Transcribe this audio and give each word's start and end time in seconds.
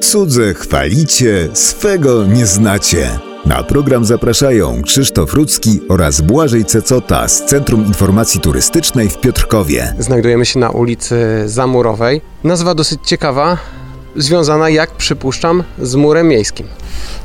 Cudze 0.00 0.54
chwalicie, 0.54 1.48
swego 1.52 2.26
nie 2.26 2.46
znacie. 2.46 3.18
Na 3.46 3.62
program 3.62 4.04
zapraszają 4.04 4.82
Krzysztof 4.82 5.34
Rudzki 5.34 5.80
oraz 5.88 6.20
Błażej 6.20 6.64
Cecota 6.64 7.28
z 7.28 7.44
Centrum 7.44 7.86
Informacji 7.86 8.40
Turystycznej 8.40 9.08
w 9.08 9.20
Piotrkowie. 9.20 9.94
Znajdujemy 9.98 10.46
się 10.46 10.58
na 10.58 10.70
ulicy 10.70 11.42
Zamurowej. 11.46 12.20
Nazwa 12.44 12.74
dosyć 12.74 13.00
ciekawa, 13.04 13.58
związana, 14.16 14.70
jak 14.70 14.90
przypuszczam, 14.90 15.62
z 15.82 15.94
murem 15.94 16.28
miejskim. 16.28 16.66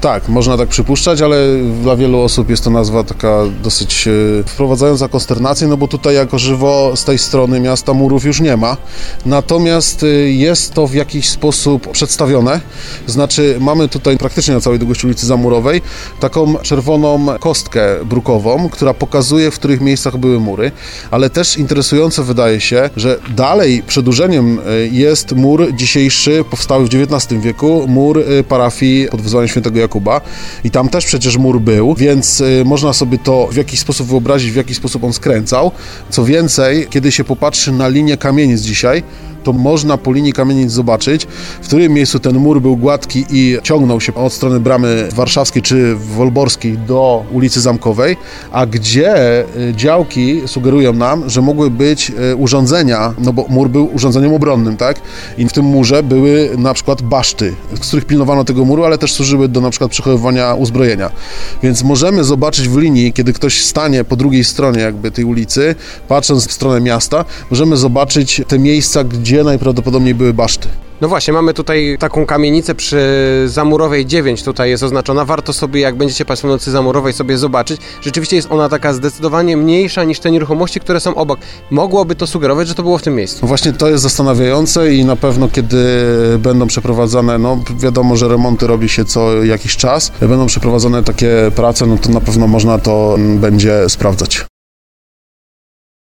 Tak, 0.01 0.29
można 0.29 0.57
tak 0.57 0.69
przypuszczać, 0.69 1.21
ale 1.21 1.37
dla 1.83 1.95
wielu 1.95 2.19
osób 2.19 2.49
jest 2.49 2.63
to 2.63 2.69
nazwa 2.69 3.03
taka 3.03 3.43
dosyć 3.63 4.07
e, 4.07 4.11
wprowadzająca 4.43 5.07
konsternację, 5.07 5.67
no 5.67 5.77
bo 5.77 5.87
tutaj 5.87 6.15
jako 6.15 6.39
żywo 6.39 6.91
z 6.95 7.03
tej 7.03 7.17
strony 7.17 7.59
miasta 7.59 7.93
murów 7.93 8.25
już 8.25 8.41
nie 8.41 8.57
ma. 8.57 8.77
Natomiast 9.25 10.03
e, 10.03 10.07
jest 10.29 10.73
to 10.73 10.87
w 10.87 10.93
jakiś 10.93 11.29
sposób 11.29 11.91
przedstawione. 11.91 12.61
Znaczy 13.07 13.57
mamy 13.59 13.89
tutaj 13.89 14.17
praktycznie 14.17 14.53
na 14.53 14.61
całej 14.61 14.79
długości 14.79 15.07
ulicy 15.07 15.25
Zamurowej 15.25 15.81
taką 16.19 16.55
czerwoną 16.55 17.25
kostkę 17.39 18.05
brukową, 18.05 18.69
która 18.69 18.93
pokazuje, 18.93 19.51
w 19.51 19.55
których 19.55 19.81
miejscach 19.81 20.17
były 20.17 20.39
mury, 20.39 20.71
ale 21.11 21.29
też 21.29 21.57
interesujące 21.57 22.23
wydaje 22.23 22.61
się, 22.61 22.89
że 22.95 23.19
dalej 23.35 23.83
przedłużeniem 23.87 24.59
e, 24.59 24.87
jest 24.87 25.31
mur 25.31 25.73
dzisiejszy, 25.73 26.43
powstały 26.49 26.76
w 26.85 26.95
XIX 26.95 27.41
wieku, 27.41 27.85
mur 27.87 28.19
e, 28.19 28.43
parafii 28.43 29.07
pod 29.11 29.21
wezwaniem 29.21 29.47
świętego 29.47 29.79
Jakuba 29.79 30.21
i 30.63 30.71
tam 30.71 30.89
też 30.89 31.05
przecież 31.05 31.37
mur 31.37 31.61
był, 31.61 31.95
więc 31.95 32.41
y, 32.41 32.63
można 32.65 32.93
sobie 32.93 33.17
to 33.17 33.47
w 33.51 33.55
jakiś 33.55 33.79
sposób 33.79 34.07
wyobrazić, 34.07 34.51
w 34.51 34.55
jaki 34.55 34.73
sposób 34.73 35.03
on 35.03 35.13
skręcał. 35.13 35.71
Co 36.09 36.25
więcej, 36.25 36.87
kiedy 36.89 37.11
się 37.11 37.23
popatrzy 37.23 37.71
na 37.71 37.87
linię 37.87 38.17
kamienic 38.17 38.61
dzisiaj, 38.61 39.03
to 39.43 39.53
można 39.53 39.97
po 39.97 40.13
linii 40.13 40.33
kamienic 40.33 40.71
zobaczyć, 40.71 41.27
w 41.61 41.67
którym 41.67 41.93
miejscu 41.93 42.19
ten 42.19 42.37
mur 42.37 42.61
był 42.61 42.77
gładki 42.77 43.25
i 43.29 43.57
ciągnął 43.63 44.01
się 44.01 44.13
od 44.13 44.33
strony 44.33 44.59
bramy 44.59 45.09
warszawskiej 45.15 45.61
czy 45.61 45.95
wolborskiej 45.95 46.77
do 46.77 47.25
ulicy 47.31 47.61
Zamkowej, 47.61 48.17
a 48.51 48.65
gdzie 48.65 49.41
y, 49.41 49.73
działki 49.75 50.41
sugerują 50.45 50.93
nam, 50.93 51.29
że 51.29 51.41
mogły 51.41 51.69
być 51.69 52.11
y, 52.31 52.35
urządzenia, 52.35 53.13
no 53.19 53.33
bo 53.33 53.45
mur 53.49 53.69
był 53.69 53.89
urządzeniem 53.95 54.33
obronnym, 54.33 54.77
tak? 54.77 55.01
I 55.37 55.47
w 55.47 55.53
tym 55.53 55.65
murze 55.65 56.03
były 56.03 56.49
na 56.57 56.73
przykład 56.73 57.01
baszty, 57.01 57.53
z 57.81 57.87
których 57.87 58.05
pilnowano 58.05 58.43
tego 58.43 58.65
muru, 58.65 58.83
ale 58.83 58.97
też 58.97 59.13
służyły 59.13 59.47
do 59.47 59.61
na 59.61 59.69
przykład 59.69 59.91
przechowywania 59.91 60.53
uzbrojenia. 60.53 61.11
Więc 61.63 61.83
możemy 61.83 62.23
zobaczyć 62.23 62.69
w 62.69 62.77
linii, 62.77 63.13
kiedy 63.13 63.33
ktoś 63.33 63.61
stanie 63.61 64.03
po 64.03 64.15
drugiej 64.15 64.43
stronie 64.43 64.79
jakby 64.79 65.11
tej 65.11 65.25
ulicy, 65.25 65.75
patrząc 66.07 66.47
w 66.47 66.51
stronę 66.51 66.81
miasta, 66.81 67.25
możemy 67.49 67.77
zobaczyć 67.77 68.41
te 68.47 68.59
miejsca, 68.59 69.03
gdzie 69.03 69.36
najprawdopodobniej 69.43 70.15
były 70.15 70.33
baszty. 70.33 70.67
No 71.01 71.07
właśnie, 71.07 71.33
mamy 71.33 71.53
tutaj 71.53 71.97
taką 71.99 72.25
kamienicę 72.25 72.75
przy 72.75 72.99
Zamurowej 73.45 74.05
9, 74.05 74.43
tutaj 74.43 74.69
jest 74.69 74.83
oznaczona. 74.83 75.25
Warto 75.25 75.53
sobie, 75.53 75.81
jak 75.81 75.95
będziecie 75.95 76.25
Państwo 76.25 76.47
w 76.47 76.51
nocy 76.51 76.71
Zamurowej, 76.71 77.13
sobie 77.13 77.37
zobaczyć. 77.37 77.81
Rzeczywiście 78.01 78.35
jest 78.35 78.51
ona 78.51 78.69
taka 78.69 78.93
zdecydowanie 78.93 79.57
mniejsza 79.57 80.03
niż 80.03 80.19
te 80.19 80.31
nieruchomości, 80.31 80.79
które 80.79 80.99
są 80.99 81.15
obok. 81.15 81.39
Mogłoby 81.71 82.15
to 82.15 82.27
sugerować, 82.27 82.67
że 82.67 82.75
to 82.75 82.83
było 82.83 82.97
w 82.97 83.01
tym 83.01 83.15
miejscu. 83.15 83.39
No 83.41 83.47
właśnie 83.47 83.73
to 83.73 83.89
jest 83.89 84.03
zastanawiające 84.03 84.93
i 84.93 85.05
na 85.05 85.15
pewno 85.15 85.47
kiedy 85.47 85.77
będą 86.39 86.67
przeprowadzane, 86.67 87.37
no 87.37 87.59
wiadomo, 87.79 88.15
że 88.15 88.27
remonty 88.27 88.67
robi 88.67 88.89
się 88.89 89.05
co 89.05 89.43
jakiś 89.43 89.77
czas, 89.77 90.11
będą 90.21 90.45
przeprowadzane 90.45 91.03
takie 91.03 91.51
prace, 91.55 91.85
no 91.85 91.97
to 91.97 92.09
na 92.09 92.21
pewno 92.21 92.47
można 92.47 92.79
to 92.79 93.13
mm, 93.17 93.39
będzie 93.39 93.89
sprawdzać. 93.89 94.46